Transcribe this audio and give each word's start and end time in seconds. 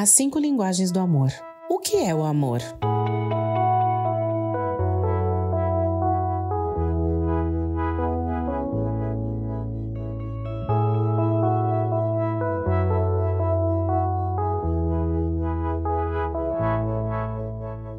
As 0.00 0.08
cinco 0.08 0.38
linguagens 0.38 0.90
do 0.90 0.98
amor. 0.98 1.30
O 1.68 1.78
que 1.78 1.98
é 1.98 2.14
o 2.14 2.24
amor? 2.24 2.62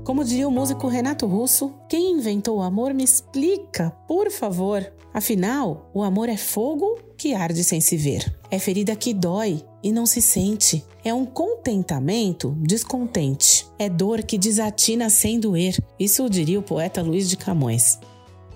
Como 0.04 0.23
diria 0.23 0.47
o 0.47 0.52
músico 0.52 0.88
Renato 0.88 1.27
Russo, 1.27 1.71
quem 1.88 2.13
inventou 2.13 2.57
o 2.57 2.63
amor 2.63 2.95
me 2.95 3.04
explica, 3.04 3.91
por 4.07 4.31
favor. 4.31 4.91
Afinal, 5.13 5.91
o 5.93 6.02
amor 6.02 6.29
é 6.29 6.38
fogo 6.38 6.97
que 7.15 7.36
arde 7.36 7.63
sem 7.63 7.79
se 7.79 7.95
ver. 7.95 8.36
É 8.49 8.57
ferida 8.57 8.95
que 8.95 9.13
dói 9.13 9.63
e 9.84 9.91
não 9.91 10.05
se 10.05 10.21
sente. 10.21 10.84
É 11.04 11.13
um 11.13 11.25
contentamento 11.25 12.55
descontente. 12.59 13.66
É 13.80 13.90
dor 13.90 14.23
que 14.23 14.38
desatina 14.38 15.09
sem 15.09 15.40
doer. 15.40 15.77
Isso 15.99 16.30
diria 16.30 16.59
o 16.59 16.63
poeta 16.63 17.02
Luiz 17.02 17.30
de 17.30 17.38
Camões. 17.38 17.99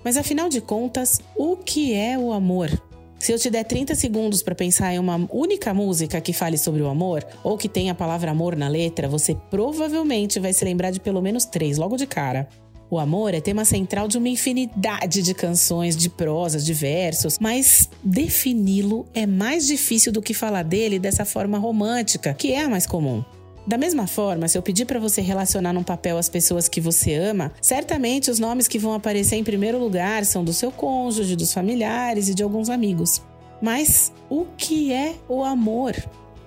Mas 0.04 0.16
afinal 0.16 0.48
de 0.48 0.60
contas, 0.60 1.20
o 1.36 1.56
que 1.56 1.92
é 1.92 2.16
o 2.18 2.32
amor? 2.32 2.70
Se 3.18 3.32
eu 3.32 3.38
te 3.38 3.50
der 3.50 3.64
30 3.64 3.94
segundos 3.94 4.42
para 4.42 4.54
pensar 4.54 4.92
em 4.92 4.98
uma 4.98 5.26
única 5.32 5.72
música 5.72 6.20
que 6.20 6.32
fale 6.32 6.58
sobre 6.58 6.82
o 6.82 6.86
amor, 6.86 7.26
ou 7.42 7.56
que 7.56 7.68
tenha 7.68 7.92
a 7.92 7.94
palavra 7.94 8.30
amor 8.30 8.54
na 8.54 8.68
letra, 8.68 9.08
você 9.08 9.34
provavelmente 9.50 10.38
vai 10.38 10.52
se 10.52 10.64
lembrar 10.64 10.90
de 10.90 11.00
pelo 11.00 11.22
menos 11.22 11.44
três 11.44 11.78
logo 11.78 11.96
de 11.96 12.06
cara. 12.06 12.48
O 12.88 13.00
amor 13.00 13.34
é 13.34 13.40
tema 13.40 13.64
central 13.64 14.06
de 14.06 14.16
uma 14.16 14.28
infinidade 14.28 15.20
de 15.20 15.34
canções, 15.34 15.96
de 15.96 16.08
prosas, 16.08 16.64
de 16.64 16.72
versos, 16.72 17.36
mas 17.40 17.90
defini-lo 18.02 19.06
é 19.12 19.26
mais 19.26 19.66
difícil 19.66 20.12
do 20.12 20.22
que 20.22 20.32
falar 20.32 20.62
dele 20.62 21.00
dessa 21.00 21.24
forma 21.24 21.58
romântica, 21.58 22.32
que 22.32 22.52
é 22.52 22.62
a 22.62 22.68
mais 22.68 22.86
comum. 22.86 23.24
Da 23.66 23.76
mesma 23.76 24.06
forma, 24.06 24.46
se 24.46 24.56
eu 24.56 24.62
pedir 24.62 24.84
para 24.84 25.00
você 25.00 25.20
relacionar 25.20 25.72
num 25.72 25.82
papel 25.82 26.16
as 26.16 26.28
pessoas 26.28 26.68
que 26.68 26.80
você 26.80 27.14
ama, 27.14 27.52
certamente 27.60 28.30
os 28.30 28.38
nomes 28.38 28.68
que 28.68 28.78
vão 28.78 28.94
aparecer 28.94 29.34
em 29.34 29.42
primeiro 29.42 29.80
lugar 29.80 30.24
são 30.24 30.44
do 30.44 30.52
seu 30.52 30.70
cônjuge, 30.70 31.34
dos 31.34 31.52
familiares 31.52 32.28
e 32.28 32.34
de 32.34 32.44
alguns 32.44 32.70
amigos. 32.70 33.20
Mas 33.60 34.12
o 34.30 34.46
que 34.56 34.92
é 34.92 35.16
o 35.28 35.42
amor? 35.42 35.96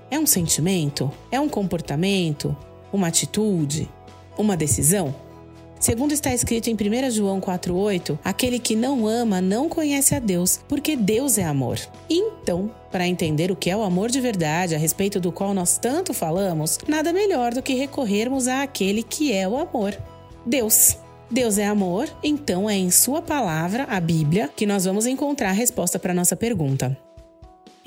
É 0.10 0.18
um 0.18 0.26
sentimento? 0.26 1.12
É 1.30 1.38
um 1.38 1.50
comportamento? 1.50 2.56
Uma 2.94 3.08
atitude? 3.08 3.90
Uma 4.38 4.56
decisão? 4.56 5.14
Segundo 5.80 6.12
está 6.12 6.34
escrito 6.34 6.70
em 6.70 6.74
1 6.74 7.10
João 7.10 7.40
4,8, 7.40 8.20
aquele 8.22 8.60
que 8.60 8.76
não 8.76 9.08
ama 9.08 9.40
não 9.40 9.70
conhece 9.70 10.14
a 10.14 10.20
Deus, 10.20 10.60
porque 10.68 10.98
Deus 10.98 11.38
é 11.38 11.46
amor. 11.46 11.80
Então, 12.10 12.70
para 12.92 13.08
entender 13.08 13.50
o 13.50 13.56
que 13.56 13.70
é 13.70 13.78
o 13.78 13.82
amor 13.82 14.10
de 14.10 14.20
verdade, 14.20 14.76
a 14.76 14.78
respeito 14.78 15.22
do 15.22 15.32
qual 15.32 15.54
nós 15.54 15.78
tanto 15.78 16.14
falamos, 16.14 16.80
nada 16.86 17.14
melhor 17.14 17.54
do 17.54 17.62
que 17.62 17.76
recorrermos 17.76 18.50
àquele 18.50 19.02
que 19.02 19.32
é 19.32 19.48
o 19.48 19.58
amor: 19.58 19.98
Deus. 20.46 20.98
Deus 21.32 21.60
é 21.60 21.66
amor, 21.68 22.10
então 22.24 22.68
é 22.68 22.76
em 22.76 22.90
Sua 22.90 23.22
palavra, 23.22 23.84
a 23.84 24.00
Bíblia, 24.00 24.50
que 24.54 24.66
nós 24.66 24.86
vamos 24.86 25.06
encontrar 25.06 25.50
a 25.50 25.54
resposta 25.54 26.00
para 26.00 26.14
nossa 26.14 26.36
pergunta. 26.36 26.98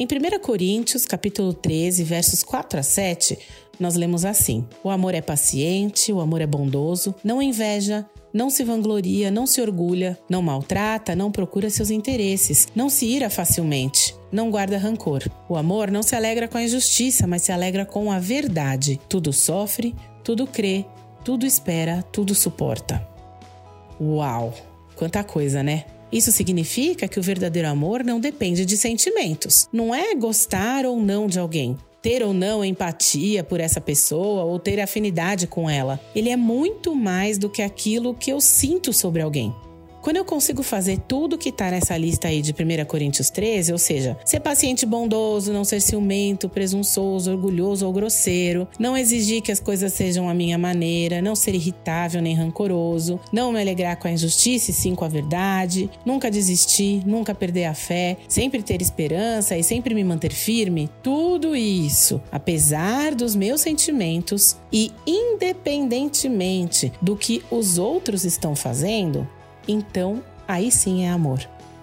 Em 0.02 0.04
1 0.04 0.40
Coríntios, 0.40 1.06
capítulo 1.06 1.54
13, 1.54 2.02
versos 2.02 2.42
4 2.42 2.80
a 2.80 2.82
7, 2.82 3.38
nós 3.78 3.94
lemos 3.94 4.24
assim: 4.24 4.66
O 4.82 4.90
amor 4.90 5.14
é 5.14 5.20
paciente, 5.20 6.12
o 6.12 6.20
amor 6.20 6.40
é 6.40 6.46
bondoso, 6.46 7.14
não 7.22 7.40
inveja, 7.40 8.04
não 8.34 8.50
se 8.50 8.64
vangloria, 8.64 9.30
não 9.30 9.46
se 9.46 9.60
orgulha, 9.60 10.18
não 10.28 10.42
maltrata, 10.42 11.14
não 11.14 11.30
procura 11.30 11.70
seus 11.70 11.88
interesses, 11.88 12.66
não 12.74 12.90
se 12.90 13.06
ira 13.06 13.30
facilmente, 13.30 14.12
não 14.32 14.50
guarda 14.50 14.76
rancor. 14.76 15.22
O 15.48 15.56
amor 15.56 15.88
não 15.88 16.02
se 16.02 16.16
alegra 16.16 16.48
com 16.48 16.58
a 16.58 16.64
injustiça, 16.64 17.24
mas 17.24 17.42
se 17.42 17.52
alegra 17.52 17.86
com 17.86 18.10
a 18.10 18.18
verdade. 18.18 18.98
Tudo 19.08 19.32
sofre, 19.32 19.94
tudo 20.24 20.48
crê, 20.48 20.84
tudo 21.24 21.46
espera, 21.46 22.02
tudo 22.10 22.34
suporta. 22.34 23.08
Uau! 24.00 24.52
Quanta 24.96 25.22
coisa, 25.22 25.62
né? 25.62 25.84
Isso 26.12 26.30
significa 26.30 27.08
que 27.08 27.18
o 27.18 27.22
verdadeiro 27.22 27.68
amor 27.68 28.04
não 28.04 28.20
depende 28.20 28.66
de 28.66 28.76
sentimentos. 28.76 29.68
Não 29.72 29.94
é 29.94 30.14
gostar 30.14 30.84
ou 30.84 31.00
não 31.00 31.26
de 31.26 31.38
alguém 31.38 31.78
ter 32.02 32.22
ou 32.22 32.34
não 32.34 32.64
empatia 32.64 33.44
por 33.44 33.60
essa 33.60 33.80
pessoa 33.80 34.42
ou 34.42 34.58
ter 34.58 34.80
afinidade 34.80 35.46
com 35.46 35.70
ela. 35.70 36.00
Ele 36.14 36.30
é 36.30 36.36
muito 36.36 36.94
mais 36.96 37.38
do 37.38 37.48
que 37.48 37.62
aquilo 37.62 38.12
que 38.12 38.30
eu 38.30 38.40
sinto 38.40 38.92
sobre 38.92 39.22
alguém. 39.22 39.54
Quando 40.02 40.16
eu 40.16 40.24
consigo 40.24 40.64
fazer 40.64 40.98
tudo 41.06 41.38
que 41.38 41.50
está 41.50 41.70
nessa 41.70 41.96
lista 41.96 42.26
aí 42.26 42.42
de 42.42 42.50
1 42.50 42.84
Coríntios 42.86 43.30
13, 43.30 43.70
ou 43.70 43.78
seja, 43.78 44.18
ser 44.24 44.40
paciente 44.40 44.84
bondoso, 44.84 45.52
não 45.52 45.62
ser 45.64 45.80
ciumento, 45.80 46.48
presunçoso, 46.48 47.30
orgulhoso 47.30 47.86
ou 47.86 47.92
grosseiro, 47.92 48.66
não 48.80 48.96
exigir 48.96 49.40
que 49.42 49.52
as 49.52 49.60
coisas 49.60 49.92
sejam 49.92 50.28
a 50.28 50.34
minha 50.34 50.58
maneira, 50.58 51.22
não 51.22 51.36
ser 51.36 51.54
irritável 51.54 52.20
nem 52.20 52.34
rancoroso, 52.34 53.20
não 53.32 53.52
me 53.52 53.60
alegrar 53.60 53.96
com 53.96 54.08
a 54.08 54.10
injustiça 54.10 54.72
e 54.72 54.74
sim 54.74 54.92
com 54.96 55.04
a 55.04 55.08
verdade, 55.08 55.88
nunca 56.04 56.28
desistir, 56.28 57.06
nunca 57.06 57.32
perder 57.32 57.66
a 57.66 57.74
fé, 57.74 58.16
sempre 58.26 58.60
ter 58.60 58.82
esperança 58.82 59.56
e 59.56 59.62
sempre 59.62 59.94
me 59.94 60.02
manter 60.02 60.32
firme, 60.32 60.90
tudo 61.00 61.54
isso, 61.54 62.20
apesar 62.32 63.14
dos 63.14 63.36
meus 63.36 63.60
sentimentos 63.60 64.56
e 64.72 64.90
independentemente 65.06 66.92
do 67.00 67.16
que 67.16 67.40
os 67.52 67.78
outros 67.78 68.24
estão 68.24 68.56
fazendo, 68.56 69.28
então 69.66 70.22
aí 70.46 70.70
sim 70.70 71.04
é 71.04 71.10
amor. 71.10 71.40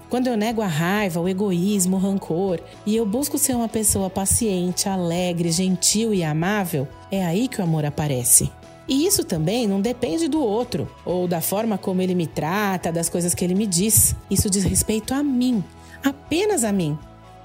Quando 0.10 0.28
eu 0.28 0.36
nego 0.36 0.62
a 0.62 0.68
raiva, 0.68 1.20
o 1.20 1.30
egoísmo, 1.30 1.98
o 1.98 2.00
rancor 2.00 2.60
e 2.86 2.96
eu 2.96 3.06
busco 3.06 3.38
ser 3.38 3.56
uma 3.56 3.70
pessoa 3.70 4.10
paciente, 4.10 4.90
alegre, 4.90 5.52
gentil 5.52 6.14
e 6.14 6.24
amável, 6.24 6.88
é 7.12 7.24
aí 7.24 7.48
que 7.48 7.62
o 7.62 7.64
amor 7.64 7.86
aparece. 7.86 8.52
E 8.88 9.06
isso 9.06 9.24
também 9.24 9.68
não 9.68 9.80
depende 9.80 10.28
do 10.28 10.42
outro, 10.42 10.90
ou 11.06 11.28
da 11.28 11.42
forma 11.42 11.78
como 11.78 12.02
ele 12.02 12.16
me 12.16 12.26
trata, 12.26 12.92
das 12.92 13.08
coisas 13.08 13.36
que 13.36 13.46
ele 13.46 13.54
me 13.54 13.68
diz. 13.68 14.16
Isso 14.32 14.50
diz 14.50 14.64
respeito 14.64 15.14
a 15.14 15.22
mim, 15.22 15.64
apenas 16.04 16.64
a 16.64 16.72
mim. 16.72 16.98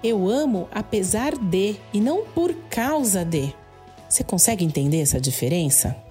Eu 0.02 0.26
amo 0.26 0.66
apesar 0.72 1.36
de 1.36 1.76
e 1.92 2.00
não 2.00 2.24
por 2.24 2.54
causa 2.70 3.22
de. 3.26 3.54
Você 4.08 4.24
consegue 4.24 4.64
entender 4.64 5.00
essa 5.00 5.20
diferença? 5.20 6.03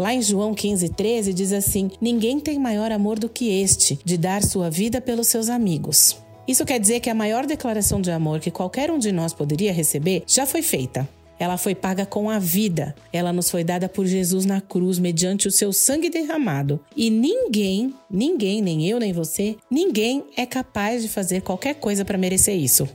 Lá 0.00 0.14
em 0.14 0.22
João 0.22 0.54
15,13 0.54 1.34
diz 1.34 1.52
assim: 1.52 1.90
Ninguém 2.00 2.40
tem 2.40 2.58
maior 2.58 2.90
amor 2.90 3.18
do 3.18 3.28
que 3.28 3.50
este, 3.50 3.98
de 4.02 4.16
dar 4.16 4.42
sua 4.42 4.70
vida 4.70 4.98
pelos 4.98 5.26
seus 5.26 5.50
amigos. 5.50 6.16
Isso 6.48 6.64
quer 6.64 6.80
dizer 6.80 7.00
que 7.00 7.10
a 7.10 7.14
maior 7.14 7.44
declaração 7.44 8.00
de 8.00 8.10
amor 8.10 8.40
que 8.40 8.50
qualquer 8.50 8.90
um 8.90 8.98
de 8.98 9.12
nós 9.12 9.34
poderia 9.34 9.74
receber 9.74 10.22
já 10.26 10.46
foi 10.46 10.62
feita. 10.62 11.06
Ela 11.38 11.58
foi 11.58 11.74
paga 11.74 12.06
com 12.06 12.30
a 12.30 12.38
vida. 12.38 12.94
Ela 13.12 13.30
nos 13.30 13.50
foi 13.50 13.62
dada 13.62 13.90
por 13.90 14.06
Jesus 14.06 14.46
na 14.46 14.58
cruz 14.58 14.98
mediante 14.98 15.46
o 15.46 15.50
seu 15.50 15.70
sangue 15.70 16.08
derramado. 16.08 16.80
E 16.96 17.10
ninguém, 17.10 17.94
ninguém, 18.10 18.62
nem 18.62 18.88
eu 18.88 18.98
nem 18.98 19.12
você, 19.12 19.56
ninguém 19.70 20.24
é 20.34 20.46
capaz 20.46 21.02
de 21.02 21.10
fazer 21.10 21.42
qualquer 21.42 21.74
coisa 21.74 22.06
para 22.06 22.16
merecer 22.16 22.56
isso. 22.56 22.88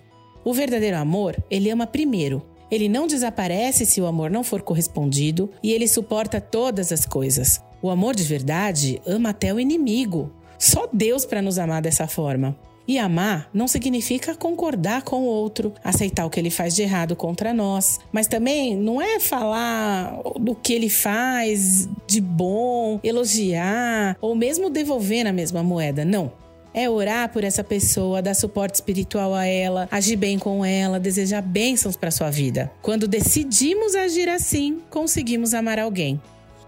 O 0.43 0.51
verdadeiro 0.55 0.97
amor, 0.97 1.37
ele 1.51 1.69
ama 1.69 1.85
primeiro, 1.85 2.41
ele 2.69 2.89
não 2.89 3.07
desaparece 3.07 3.85
se 3.85 4.01
o 4.01 4.05
amor 4.05 4.29
não 4.29 4.43
for 4.43 4.61
correspondido 4.61 5.49
e 5.61 5.71
ele 5.71 5.87
suporta 5.87 6.41
todas 6.41 6.91
as 6.91 7.05
coisas. 7.05 7.61
O 7.81 7.89
amor 7.89 8.15
de 8.15 8.23
verdade 8.23 9.01
ama 9.05 9.29
até 9.29 9.53
o 9.53 9.59
inimigo. 9.59 10.31
Só 10.57 10.87
Deus 10.91 11.25
para 11.25 11.41
nos 11.41 11.59
amar 11.59 11.81
dessa 11.81 12.07
forma. 12.07 12.57
E 12.87 12.99
amar 12.99 13.49
não 13.51 13.67
significa 13.67 14.35
concordar 14.35 15.01
com 15.01 15.23
o 15.23 15.25
outro, 15.25 15.73
aceitar 15.83 16.25
o 16.25 16.29
que 16.29 16.39
ele 16.39 16.51
faz 16.51 16.75
de 16.75 16.83
errado 16.83 17.15
contra 17.15 17.51
nós, 17.51 17.99
mas 18.11 18.27
também 18.27 18.75
não 18.77 19.01
é 19.01 19.19
falar 19.19 20.21
do 20.39 20.53
que 20.53 20.71
ele 20.71 20.89
faz 20.89 21.89
de 22.05 22.21
bom, 22.21 22.99
elogiar 23.03 24.15
ou 24.21 24.35
mesmo 24.35 24.69
devolver 24.69 25.23
na 25.23 25.33
mesma 25.33 25.63
moeda. 25.63 26.05
Não 26.05 26.44
é 26.75 26.89
orar 26.89 27.31
por 27.31 27.45
essa 27.45 27.63
pessoa, 27.63 28.21
dar 28.21 28.33
suporte 28.33 28.75
espiritual 28.75 29.33
a 29.33 29.45
ela, 29.45 29.87
agir 29.89 30.17
bem 30.17 30.37
com 30.37 30.65
ela, 30.65 30.99
desejar 30.99 31.41
bênçãos 31.41 31.95
para 31.95 32.11
sua 32.11 32.29
vida. 32.29 32.69
Quando 32.81 33.07
decidimos 33.07 33.95
agir 33.95 34.27
assim, 34.27 34.81
conseguimos 34.89 35.53
amar 35.53 35.79
alguém. 35.79 36.21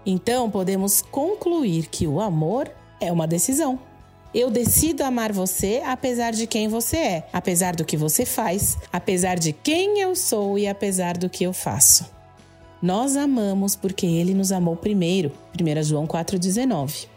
Então, 0.06 0.50
podemos 0.50 1.02
concluir 1.02 1.88
que 1.88 2.06
o 2.06 2.22
amor 2.22 2.70
é 2.98 3.12
uma 3.12 3.26
decisão. 3.26 3.78
Eu 4.34 4.48
decido 4.48 5.04
amar 5.04 5.30
você 5.30 5.82
apesar 5.84 6.30
de 6.30 6.46
quem 6.46 6.68
você 6.68 6.96
é, 6.96 7.28
apesar 7.30 7.76
do 7.76 7.84
que 7.84 7.96
você 7.96 8.24
faz, 8.24 8.78
apesar 8.90 9.38
de 9.38 9.52
quem 9.52 10.00
eu 10.00 10.16
sou 10.16 10.58
e 10.58 10.66
apesar 10.66 11.18
do 11.18 11.28
que 11.28 11.44
eu 11.44 11.52
faço. 11.52 12.06
Nós 12.80 13.14
amamos 13.14 13.76
porque 13.76 14.06
ele 14.06 14.32
nos 14.32 14.52
amou 14.52 14.74
primeiro. 14.74 15.32
1 15.60 15.82
João 15.82 16.06
4,19. 16.06 17.08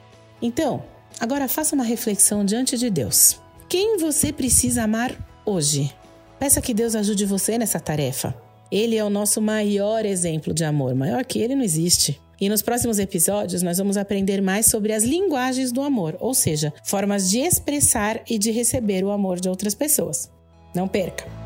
Então, 0.41 0.83
Agora 1.19 1.47
faça 1.47 1.75
uma 1.75 1.83
reflexão 1.83 2.43
diante 2.43 2.77
de 2.77 2.89
Deus. 2.89 3.39
Quem 3.69 3.97
você 3.97 4.33
precisa 4.33 4.83
amar 4.83 5.15
hoje? 5.45 5.93
Peça 6.39 6.61
que 6.61 6.73
Deus 6.73 6.95
ajude 6.95 7.25
você 7.25 7.57
nessa 7.57 7.79
tarefa. 7.79 8.35
Ele 8.71 8.95
é 8.95 9.03
o 9.03 9.09
nosso 9.09 9.41
maior 9.41 10.05
exemplo 10.05 10.53
de 10.53 10.63
amor, 10.63 10.95
maior 10.95 11.25
que 11.25 11.39
ele 11.39 11.55
não 11.55 11.63
existe. 11.63 12.19
E 12.39 12.49
nos 12.49 12.61
próximos 12.61 12.97
episódios 12.97 13.61
nós 13.61 13.77
vamos 13.77 13.97
aprender 13.97 14.41
mais 14.41 14.65
sobre 14.65 14.93
as 14.93 15.03
linguagens 15.03 15.71
do 15.71 15.81
amor, 15.81 16.17
ou 16.19 16.33
seja, 16.33 16.73
formas 16.83 17.29
de 17.29 17.39
expressar 17.39 18.21
e 18.27 18.39
de 18.39 18.49
receber 18.49 19.03
o 19.03 19.11
amor 19.11 19.39
de 19.39 19.47
outras 19.47 19.75
pessoas. 19.75 20.31
Não 20.73 20.87
perca! 20.87 21.40